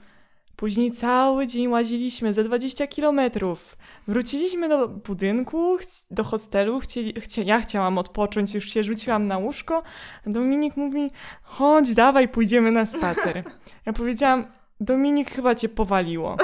Później 0.57 0.93
cały 0.93 1.47
dzień 1.47 1.69
łaziliśmy 1.69 2.35
za 2.35 2.45
20 2.45 2.87
kilometrów. 2.87 3.77
Wróciliśmy 4.09 4.69
do 4.69 4.89
budynku, 4.89 5.79
do 6.11 6.25
hostelu. 6.25 6.81
Chcieli, 6.81 7.15
ja 7.45 7.61
chciałam 7.61 7.99
odpocząć, 7.99 8.55
już 8.55 8.73
się 8.73 8.85
rzuciłam 8.85 9.27
na 9.27 9.39
łóżko. 9.39 9.83
Dominik 10.27 10.77
mówi: 10.77 11.11
chodź, 11.43 11.95
dawaj, 11.95 12.29
pójdziemy 12.29 12.73
na 12.73 12.87
spacer. 12.87 13.45
Ja 13.87 13.93
powiedziałam: 13.93 14.47
Dominik, 14.81 15.31
chyba 15.31 15.55
cię 15.55 15.69
powaliło. 15.69 16.37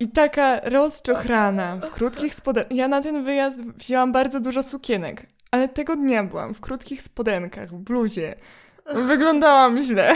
I 0.00 0.08
taka 0.08 0.60
rozczochrana, 0.60 1.76
w 1.76 1.90
krótkich 1.90 2.34
spodenkach. 2.34 2.76
Ja 2.76 2.88
na 2.88 3.00
ten 3.00 3.24
wyjazd 3.24 3.60
wzięłam 3.62 4.12
bardzo 4.12 4.40
dużo 4.40 4.62
sukienek, 4.62 5.26
ale 5.50 5.68
tego 5.68 5.96
dnia 5.96 6.24
byłam 6.24 6.54
w 6.54 6.60
krótkich 6.60 7.02
spodenkach, 7.02 7.70
w 7.70 7.78
bluzie. 7.78 8.34
Wyglądałam 8.94 9.82
źle. 9.82 10.14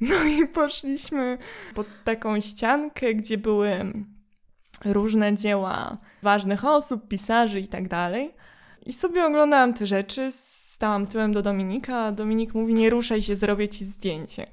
No 0.00 0.24
i 0.24 0.46
poszliśmy 0.46 1.38
pod 1.74 1.86
taką 2.04 2.40
ściankę, 2.40 3.14
gdzie 3.14 3.38
były 3.38 3.92
różne 4.84 5.36
dzieła 5.36 5.98
ważnych 6.22 6.64
osób, 6.64 7.08
pisarzy 7.08 7.60
i 7.60 7.68
tak 7.68 7.88
dalej. 7.88 8.34
I 8.86 8.92
sobie 8.92 9.24
oglądałam 9.24 9.74
te 9.74 9.86
rzeczy, 9.86 10.30
stałam 10.32 11.06
tyłem 11.06 11.32
do 11.32 11.42
Dominika, 11.42 11.96
a 11.96 12.12
Dominik 12.12 12.54
mówi, 12.54 12.74
nie 12.74 12.90
ruszaj 12.90 13.22
się, 13.22 13.36
zrobię 13.36 13.68
ci 13.68 13.84
zdjęcie. 13.84 14.46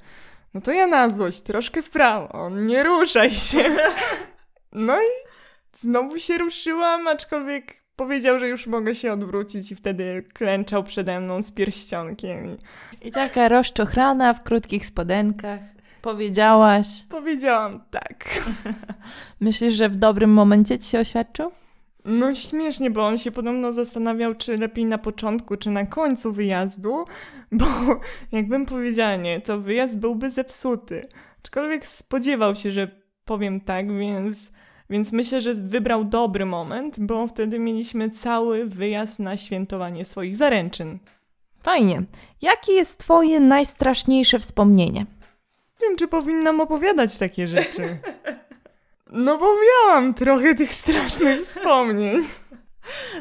No 0.56 0.62
to 0.62 0.72
ja 0.72 0.88
na 0.88 1.10
złość, 1.10 1.42
troszkę 1.42 1.82
w 1.82 1.90
prawo, 1.90 2.50
nie 2.50 2.84
ruszaj 2.84 3.32
się. 3.32 3.64
No 4.78 5.02
i 5.02 5.08
znowu 5.72 6.20
się 6.20 6.38
ruszyłam, 6.38 7.08
aczkolwiek 7.08 7.84
powiedział, 7.96 8.40
że 8.40 8.48
już 8.48 8.68
mogę 8.68 8.96
się 8.96 9.12
odwrócić 9.12 9.72
i 9.72 9.76
wtedy 9.76 10.24
klęczał 10.34 10.84
przede 10.84 11.20
mną 11.20 11.42
z 11.42 11.52
pierścionkiem. 11.52 12.46
I, 13.02 13.08
I 13.08 13.12
taka 13.12 13.50
rozczochrana 13.50 14.34
w 14.34 14.44
krótkich 14.44 14.86
spodenkach. 14.86 15.60
Powiedziałaś. 16.02 16.88
Powiedziałam 17.10 17.84
tak. 17.92 18.26
Myślisz, 19.40 19.74
że 19.74 19.90
w 19.90 19.96
dobrym 19.96 20.34
momencie 20.34 20.80
ci 20.80 20.90
się 20.90 21.00
oświadczył? 21.00 21.52
No 22.06 22.36
śmiesznie, 22.36 22.90
bo 22.92 23.08
on 23.08 23.18
się 23.18 23.32
podobno 23.32 23.74
zastanawiał, 23.74 24.36
czy 24.36 24.58
lepiej 24.58 24.86
na 24.86 24.98
początku, 24.98 25.58
czy 25.58 25.70
na 25.70 25.86
końcu 25.86 26.32
wyjazdu, 26.32 27.06
bo 27.52 27.66
jakbym 28.32 28.66
powiedziała 28.66 29.16
nie, 29.16 29.42
to 29.42 29.60
wyjazd 29.60 30.00
byłby 30.00 30.30
zepsuty. 30.30 31.02
Aczkolwiek 31.44 31.86
spodziewał 31.86 32.56
się, 32.56 32.72
że 32.72 32.88
powiem 33.26 33.62
tak, 33.62 33.98
więc, 33.98 34.52
więc 34.90 35.12
myślę, 35.12 35.42
że 35.42 35.54
wybrał 35.54 36.04
dobry 36.04 36.46
moment, 36.46 37.00
bo 37.00 37.28
wtedy 37.28 37.60
mieliśmy 37.60 38.10
cały 38.10 38.66
wyjazd 38.66 39.20
na 39.20 39.38
świętowanie 39.38 40.06
swoich 40.06 40.36
zaręczyn. 40.36 41.00
Fajnie. 41.64 42.04
Jakie 42.42 42.74
jest 42.74 42.98
twoje 43.00 43.40
najstraszniejsze 43.40 44.40
wspomnienie? 44.40 45.00
Nie 45.82 45.88
wiem, 45.88 45.98
czy 45.98 46.08
powinnam 46.08 46.62
opowiadać 46.62 47.18
takie 47.18 47.48
rzeczy. 47.48 47.98
No 49.12 49.38
bo 49.38 49.56
miałam 49.56 50.14
trochę 50.14 50.56
tych 50.56 50.74
strasznych 50.74 51.42
wspomnień. 51.48 52.24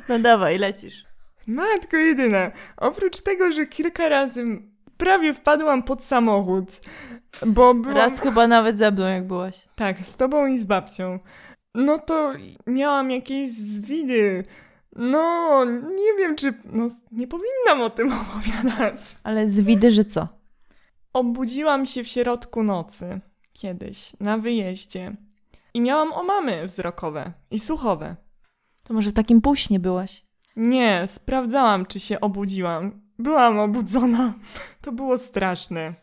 No 0.08 0.18
dawaj, 0.18 0.58
lecisz. 0.58 1.04
Matko 1.46 1.96
jedyna. 1.96 2.50
Oprócz 2.76 3.20
tego, 3.20 3.52
że 3.52 3.66
kilka 3.66 4.08
razy 4.08 4.44
prawie 4.96 5.34
wpadłam 5.34 5.82
pod 5.82 6.04
samochód, 6.04 6.80
bo 7.46 7.74
byłam... 7.74 7.96
Raz 7.96 8.20
chyba 8.20 8.46
nawet 8.46 8.76
ze 8.76 8.90
mną, 8.90 9.06
jak 9.06 9.26
byłaś. 9.26 9.68
Tak, 9.74 9.98
z 9.98 10.16
tobą 10.16 10.46
i 10.46 10.58
z 10.58 10.64
babcią. 10.64 11.18
no 11.74 11.98
to 11.98 12.32
miałam 12.66 13.10
jakieś 13.10 13.52
zwidy. 13.52 14.44
No, 14.96 15.64
nie 15.64 16.14
wiem, 16.18 16.36
czy. 16.36 16.54
No, 16.64 16.88
nie 17.12 17.26
powinnam 17.26 17.80
o 17.80 17.90
tym 17.90 18.12
opowiadać. 18.22 18.96
Ale 19.24 19.48
zwidy, 19.48 19.90
że 19.90 20.04
co? 20.04 20.28
Obudziłam 21.12 21.86
się 21.86 22.04
w 22.04 22.08
środku 22.08 22.62
nocy 22.62 23.20
kiedyś 23.52 24.12
na 24.20 24.38
wyjeździe 24.38 25.16
i 25.74 25.80
miałam 25.80 26.12
omamy 26.12 26.66
wzrokowe 26.66 27.32
i 27.50 27.58
słuchowe. 27.58 28.16
To 28.84 28.94
może 28.94 29.10
w 29.10 29.14
takim 29.14 29.40
późnie 29.40 29.80
byłaś? 29.80 30.24
Nie, 30.56 31.02
sprawdzałam, 31.06 31.86
czy 31.86 32.00
się 32.00 32.20
obudziłam. 32.20 33.00
Byłam 33.18 33.58
obudzona. 33.58 34.34
To 34.80 34.92
było 34.92 35.18
straszne. 35.18 35.94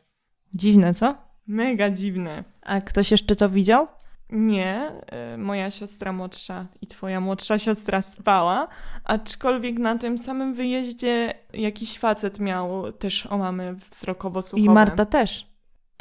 Dziwne, 0.54 0.94
co? 0.94 1.16
Mega 1.48 1.90
dziwne. 1.90 2.44
A 2.62 2.82
ktoś 2.82 3.12
jeszcze 3.12 3.36
to 3.36 3.50
widział? 3.50 3.88
Nie, 4.30 4.92
y, 5.34 5.38
moja 5.38 5.72
siostra 5.72 6.14
młodsza 6.14 6.68
i 6.82 6.88
twoja 6.88 7.20
młodsza 7.20 7.60
siostra 7.60 8.02
spała, 8.02 8.68
aczkolwiek 9.04 9.80
na 9.80 9.98
tym 9.98 10.18
samym 10.18 10.54
wyjeździe 10.54 11.34
jakiś 11.54 12.00
facet 12.00 12.40
miał 12.40 12.92
też 12.92 13.26
omamy 13.26 13.76
wzrokowo-słuchowe. 13.92 14.66
I 14.66 14.70
Marta 14.70 15.06
też. 15.06 15.51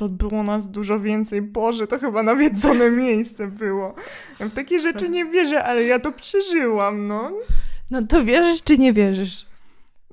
To 0.01 0.09
było 0.09 0.43
nas 0.43 0.71
dużo 0.71 1.01
więcej. 1.01 1.43
Boże, 1.43 1.87
to 1.87 1.99
chyba 1.99 2.23
nawiedzone 2.23 2.91
miejsce 3.07 3.47
było. 3.47 3.95
Ja 4.39 4.49
w 4.49 4.53
takie 4.53 4.81
rzeczy 4.81 5.09
nie 5.09 5.25
wierzę, 5.25 5.65
ale 5.65 5.85
ja 5.85 5.99
to 5.99 6.13
przeżyłam, 6.13 7.07
no. 7.07 7.33
No 7.91 8.07
to 8.07 8.25
wierzysz 8.25 8.63
czy 8.63 8.79
nie 8.79 8.93
wierzysz? 8.93 9.47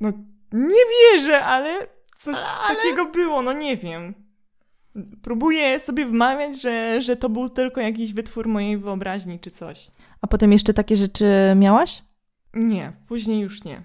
No, 0.01 0.09
nie 0.51 0.81
wierzę, 0.91 1.45
ale 1.45 1.87
coś 2.17 2.37
ale... 2.61 2.75
takiego 2.75 3.05
było, 3.05 3.41
no 3.41 3.53
nie 3.53 3.77
wiem. 3.77 4.13
Próbuję 5.23 5.79
sobie 5.79 6.05
wmawiać, 6.05 6.61
że, 6.61 7.01
że 7.01 7.15
to 7.15 7.29
był 7.29 7.49
tylko 7.49 7.81
jakiś 7.81 8.13
wytwór 8.13 8.47
mojej 8.47 8.77
wyobraźni 8.77 9.39
czy 9.39 9.51
coś. 9.51 9.91
A 10.21 10.27
potem 10.27 10.51
jeszcze 10.51 10.73
takie 10.73 10.95
rzeczy 10.95 11.25
miałaś? 11.55 12.03
Nie, 12.53 12.93
później 13.07 13.39
już 13.39 13.63
nie. 13.63 13.81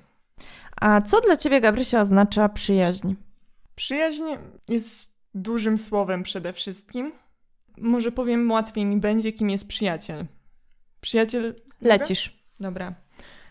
A 0.80 1.00
co 1.00 1.20
dla 1.20 1.36
ciebie, 1.36 1.60
Gabrysia, 1.60 2.00
oznacza 2.00 2.48
przyjaźń? 2.48 3.14
Przyjaźń 3.74 4.24
jest 4.68 5.11
dużym 5.34 5.78
słowem 5.78 6.22
przede 6.22 6.52
wszystkim. 6.52 7.12
Może 7.78 8.12
powiem 8.12 8.50
łatwiej 8.50 8.84
mi 8.84 8.96
będzie, 8.96 9.32
kim 9.32 9.50
jest 9.50 9.68
przyjaciel. 9.68 10.26
Przyjaciel. 11.00 11.54
Lecisz. 11.80 12.42
Dobra. 12.60 12.94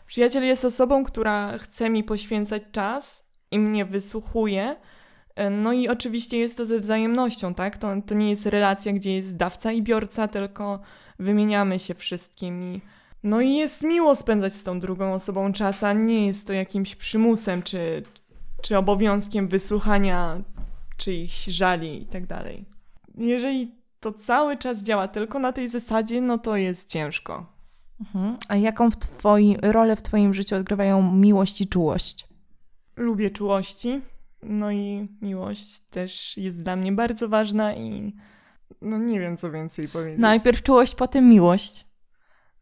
Przyjaciel 0.08 0.44
jest 0.44 0.66
osobą, 0.66 1.04
która 1.04 1.58
chce 1.58 1.90
mi 1.90 2.04
poświęcać 2.04 2.64
czas 2.72 3.30
i 3.52 3.60
mnie 3.60 3.86
wysłuchuje 3.86 4.76
no 5.52 5.74
i 5.74 5.88
oczywiście 5.88 6.38
jest 6.38 6.58
to 6.58 6.66
ze 6.66 6.80
wzajemnością, 6.80 7.54
tak? 7.54 7.78
To, 7.78 7.88
to 8.06 8.16
nie 8.16 8.30
jest 8.30 8.46
relacja, 8.46 8.94
gdzie 8.94 9.16
jest 9.16 9.36
dawca 9.36 9.72
i 9.72 9.82
biorca, 9.82 10.28
tylko 10.28 10.80
wymieniamy 11.20 11.80
się 11.80 11.96
wszystkim 11.96 12.82
no 13.24 13.42
i 13.42 13.56
jest 13.56 13.84
miło 13.84 14.16
spędzać 14.16 14.54
z 14.54 14.64
tą 14.64 14.80
drugą 14.80 15.14
osobą 15.14 15.54
czas, 15.54 15.84
a 15.84 15.94
nie 15.94 16.28
jest 16.28 16.48
to 16.48 16.54
jakimś 16.54 16.96
przymusem 16.96 17.64
czy, 17.64 18.04
czy 18.62 18.78
obowiązkiem 18.78 19.48
wysłuchania 19.48 20.42
czyichś 21.03 21.46
żali 21.46 22.01
i 22.01 22.05
tak 22.05 22.25
dalej. 22.25 22.65
Jeżeli 23.17 23.75
to 24.00 24.12
cały 24.12 24.58
czas 24.58 24.84
działa 24.84 25.08
tylko 25.08 25.39
na 25.39 25.53
tej 25.53 25.70
zasadzie, 25.70 26.22
no 26.22 26.38
to 26.38 26.55
jest 26.55 26.89
ciężko. 26.89 27.46
Mhm. 28.00 28.38
A 28.50 28.55
jaką 28.55 28.91
w 28.91 28.98
twoi, 28.98 29.58
rolę 29.62 29.96
w 29.96 30.01
Twoim 30.01 30.34
życiu 30.34 30.55
odgrywają 30.55 31.12
miłość 31.13 31.62
i 31.62 31.67
czułość? 31.67 32.27
Lubię 32.96 33.29
czułości. 33.29 34.01
No 34.43 34.72
i 34.72 35.08
miłość 35.22 35.79
też 35.79 36.38
jest 36.38 36.63
dla 36.63 36.75
mnie 36.75 36.91
bardzo 36.91 37.29
ważna 37.29 37.75
i 37.75 38.13
no 38.81 38.98
nie 38.98 39.20
wiem, 39.20 39.38
co 39.38 39.51
więcej 39.51 39.88
powiedzieć. 39.88 40.20
Najpierw 40.20 40.63
czułość, 40.63 40.96
potem 40.96 41.29
miłość. 41.29 41.86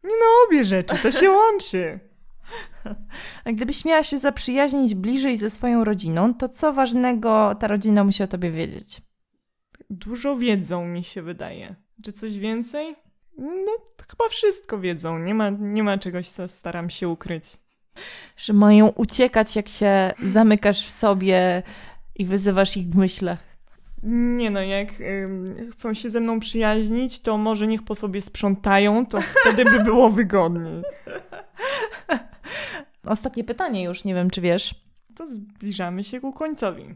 Nie 0.04 0.14
no, 0.20 0.26
obie 0.48 0.64
rzeczy, 0.64 0.96
to 1.02 1.10
się 1.10 1.30
łączy. 1.30 2.00
A 3.44 3.52
gdybyś 3.56 3.84
miała 3.84 4.02
się 4.02 4.18
zaprzyjaźnić 4.18 4.94
bliżej 4.94 5.36
ze 5.36 5.50
swoją 5.50 5.84
rodziną, 5.84 6.34
to 6.34 6.48
co 6.48 6.72
ważnego 6.72 7.54
ta 7.54 7.66
rodzina 7.66 8.04
musi 8.04 8.22
o 8.22 8.26
tobie 8.26 8.50
wiedzieć? 8.50 9.02
Dużo 9.90 10.36
wiedzą, 10.36 10.84
mi 10.84 11.04
się 11.04 11.22
wydaje. 11.22 11.74
Czy 12.04 12.12
coś 12.12 12.38
więcej? 12.38 12.96
No, 13.38 13.72
chyba 14.10 14.28
wszystko 14.28 14.78
wiedzą. 14.78 15.18
Nie 15.18 15.34
ma, 15.34 15.50
nie 15.50 15.82
ma 15.82 15.98
czegoś, 15.98 16.28
co 16.28 16.48
staram 16.48 16.90
się 16.90 17.08
ukryć 17.08 17.44
że 18.36 18.52
mają 18.52 18.88
uciekać, 18.88 19.56
jak 19.56 19.68
się 19.68 20.12
zamykasz 20.22 20.86
w 20.86 20.90
sobie 20.90 21.62
i 22.16 22.24
wyzywasz 22.24 22.76
ich 22.76 22.86
w 22.86 22.96
myślach. 22.96 23.38
Nie 24.02 24.50
no, 24.50 24.62
jak 24.62 24.88
chcą 25.72 25.94
się 25.94 26.10
ze 26.10 26.20
mną 26.20 26.40
przyjaźnić, 26.40 27.22
to 27.22 27.38
może 27.38 27.66
niech 27.66 27.82
po 27.82 27.94
sobie 27.94 28.20
sprzątają, 28.20 29.06
to 29.06 29.20
wtedy 29.20 29.64
by 29.64 29.84
było 29.84 30.10
wygodniej. 30.10 30.82
Ostatnie 33.10 33.44
pytanie 33.44 33.82
już, 33.82 34.04
nie 34.04 34.14
wiem 34.14 34.30
czy 34.30 34.40
wiesz. 34.40 34.74
To 35.16 35.26
zbliżamy 35.26 36.04
się 36.04 36.20
ku 36.20 36.32
końcowi. 36.32 36.94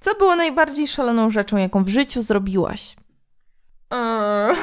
Co 0.00 0.14
było 0.14 0.36
najbardziej 0.36 0.86
szaloną 0.86 1.30
rzeczą, 1.30 1.56
jaką 1.56 1.84
w 1.84 1.88
życiu 1.88 2.22
zrobiłaś? 2.22 2.96
Eee, 3.90 4.56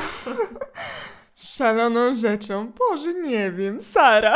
szaloną 1.56 2.16
rzeczą? 2.16 2.72
Boże, 2.80 3.14
nie 3.14 3.52
wiem. 3.52 3.80
Sara. 3.80 4.36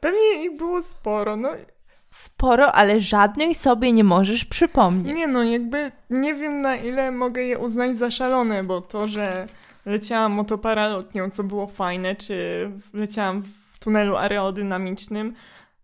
Pewnie 0.00 0.44
ich 0.44 0.56
było 0.56 0.82
sporo, 0.82 1.36
no. 1.36 1.48
Sporo, 2.10 2.72
ale 2.72 3.00
żadnej 3.00 3.54
sobie 3.54 3.92
nie 3.92 4.04
możesz 4.04 4.44
przypomnieć. 4.44 5.16
Nie 5.16 5.26
no, 5.26 5.44
jakby 5.44 5.92
nie 6.10 6.34
wiem 6.34 6.60
na 6.60 6.76
ile 6.76 7.10
mogę 7.10 7.42
je 7.42 7.58
uznać 7.58 7.96
za 7.96 8.10
szalone, 8.10 8.64
bo 8.64 8.80
to, 8.80 9.08
że 9.08 9.46
leciałam 9.86 10.32
motoparalotnią, 10.32 11.30
co 11.30 11.44
było 11.44 11.66
fajne, 11.66 12.16
czy 12.16 12.70
leciałam 12.92 13.42
w 13.42 13.59
tunelu 13.80 14.16
aerodynamicznym, 14.16 15.34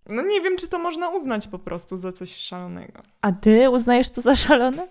no 0.09 0.23
nie 0.23 0.41
wiem, 0.41 0.57
czy 0.57 0.69
to 0.69 0.79
można 0.79 1.09
uznać 1.09 1.49
po 1.49 1.59
prostu 1.59 1.97
za 1.97 2.13
coś 2.13 2.37
szalonego. 2.37 3.03
A 3.21 3.33
ty 3.33 3.71
uznajesz 3.71 4.11
to 4.11 4.21
za 4.21 4.37
szalone? 4.37 4.89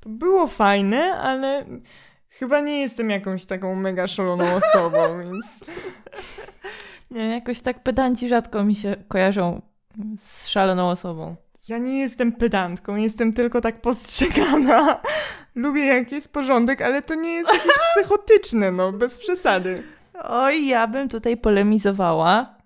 To 0.00 0.08
było 0.08 0.46
fajne, 0.46 1.12
ale 1.12 1.64
chyba 2.30 2.60
nie 2.60 2.80
jestem 2.80 3.10
jakąś 3.10 3.44
taką 3.44 3.74
mega 3.74 4.06
szaloną 4.06 4.54
osobą, 4.54 4.98
więc... 5.24 5.60
Nie, 7.10 7.28
jakoś 7.28 7.60
tak 7.60 7.82
pedanci 7.82 8.28
rzadko 8.28 8.64
mi 8.64 8.74
się 8.74 8.96
kojarzą 9.08 9.62
z 10.18 10.48
szaloną 10.48 10.90
osobą. 10.90 11.36
Ja 11.68 11.78
nie 11.78 12.00
jestem 12.00 12.32
pedantką, 12.32 12.96
jestem 12.96 13.32
tylko 13.32 13.60
tak 13.60 13.80
postrzegana. 13.80 15.00
Lubię 15.54 15.86
jak 15.86 16.12
jest 16.12 16.32
porządek, 16.32 16.82
ale 16.82 17.02
to 17.02 17.14
nie 17.14 17.32
jest 17.32 17.52
jakieś 17.52 17.72
psychotyczne, 17.96 18.72
no, 18.72 18.92
bez 18.92 19.18
przesady. 19.18 19.82
Oj, 20.24 20.66
ja 20.66 20.86
bym 20.86 21.08
tutaj 21.08 21.36
polemizowała. 21.36 22.58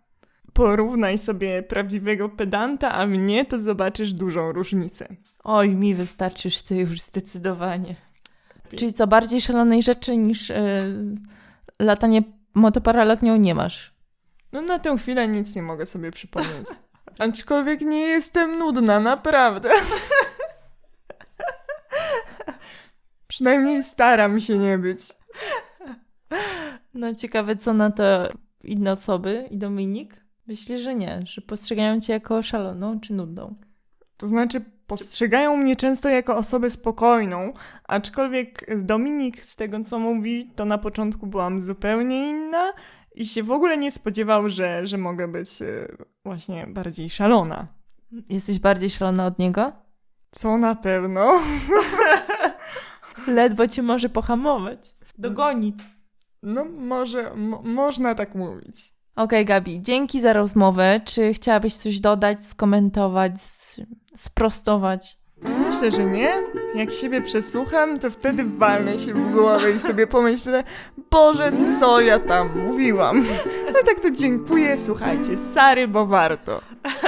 Porównaj 0.53 1.19
sobie 1.19 1.63
prawdziwego 1.63 2.29
pedanta, 2.29 2.93
a 2.93 3.07
mnie 3.07 3.45
to 3.45 3.59
zobaczysz 3.59 4.13
dużą 4.13 4.53
różnicę. 4.53 5.09
Oj, 5.45 5.69
mi 5.77 5.95
wystarczysz 5.95 6.63
ty 6.63 6.77
już 6.77 7.01
zdecydowanie. 7.01 7.97
Czyli 8.77 8.93
co, 8.93 9.07
bardziej 9.07 9.41
szalonej 9.41 9.83
rzeczy 9.83 10.17
niż 10.17 10.49
yy, 10.49 10.57
latanie 11.79 12.23
motoparalotnią 12.55 13.37
nie 13.37 13.55
masz? 13.55 13.95
No 14.53 14.63
na 14.63 14.79
tę 14.79 14.99
chwilę 14.99 15.29
nic 15.29 15.55
nie 15.55 15.63
mogę 15.63 15.87
sobie 15.87 16.11
przypomnieć. 16.11 16.67
Aczkolwiek 17.19 17.81
nie 17.81 18.01
jestem 18.01 18.59
nudna, 18.59 19.01
naprawdę. 19.01 19.71
Przynajmniej 23.29 23.85
staram 23.85 24.41
się 24.41 24.59
nie 24.59 24.79
być. 24.79 25.01
No 26.95 27.15
ciekawe, 27.15 27.57
co 27.57 27.73
na 27.73 27.91
to 27.91 28.29
inne 28.65 28.93
osoby 28.93 29.49
i 29.51 29.59
Dominik? 29.59 30.25
Myślę, 30.47 30.79
że 30.79 30.95
nie, 30.95 31.23
że 31.27 31.41
postrzegają 31.41 32.01
cię 32.01 32.13
jako 32.13 32.43
szaloną 32.43 33.01
czy 33.01 33.13
nudną. 33.13 33.55
To 34.17 34.29
znaczy, 34.29 34.65
postrzegają 34.87 35.57
mnie 35.57 35.77
często 35.77 36.09
jako 36.09 36.37
osobę 36.37 36.71
spokojną, 36.71 37.53
aczkolwiek 37.85 38.67
Dominik, 38.85 39.45
z 39.45 39.57
tego 39.57 39.85
co 39.85 39.99
mówi, 39.99 40.51
to 40.57 40.65
na 40.65 40.79
początku 40.79 41.27
byłam 41.27 41.61
zupełnie 41.61 42.31
inna 42.31 42.73
i 43.15 43.27
się 43.27 43.43
w 43.43 43.51
ogóle 43.51 43.79
nie 43.79 43.93
spodziewał, 43.93 44.49
że, 44.49 44.87
że 44.87 44.99
mogę 44.99 45.29
być 45.29 45.63
e, 45.63 45.97
właśnie 46.25 46.67
bardziej 46.67 47.11
szalona. 47.11 47.67
Jesteś 48.29 48.59
bardziej 48.59 48.91
szalona 48.91 49.27
od 49.27 49.39
niego? 49.39 49.73
Co 50.31 50.59
na 50.59 50.75
pewno. 50.75 51.41
Ledwo 53.27 53.69
cię 53.69 53.83
może 53.83 54.09
pohamować, 54.09 54.95
dogonić. 55.19 55.77
No, 56.43 56.65
może, 56.65 57.33
można 57.65 58.15
tak 58.15 58.35
mówić. 58.35 58.95
Okej, 59.17 59.25
okay, 59.25 59.45
Gabi, 59.45 59.83
dzięki 59.83 60.21
za 60.21 60.33
rozmowę. 60.33 61.01
Czy 61.05 61.35
chciałabyś 61.35 61.75
coś 61.75 62.01
dodać, 62.01 62.45
skomentować, 62.45 63.33
sprostować? 64.17 65.19
Myślę, 65.67 65.91
że 65.91 66.05
nie. 66.05 66.33
Jak 66.75 66.93
siebie 66.93 67.23
przesłucham, 67.23 67.99
to 67.99 68.11
wtedy 68.11 68.45
walnę 68.45 68.99
się 68.99 69.15
w 69.15 69.33
głowę 69.33 69.73
i 69.73 69.79
sobie 69.79 70.07
pomyślę, 70.07 70.65
Boże, 71.11 71.53
co 71.81 72.01
ja 72.01 72.19
tam 72.19 72.51
mówiłam. 72.67 73.25
No 73.67 73.79
tak 73.87 74.01
to 74.01 74.11
dziękuję, 74.11 74.79
słuchajcie, 74.79 75.37
Sary, 75.37 75.89
bo 75.89 76.07
warto. 76.07 76.61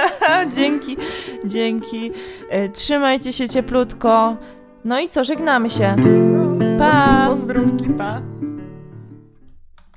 dzięki, 0.55 0.97
dzięki. 1.45 2.11
E, 2.49 2.69
trzymajcie 2.69 3.33
się 3.33 3.49
cieplutko. 3.49 4.37
No 4.85 4.99
i 4.99 5.09
co, 5.09 5.23
żegnamy 5.23 5.69
się. 5.69 5.95
Pa! 6.79 7.25
Pozdrówki, 7.29 7.89
pa! 7.89 8.34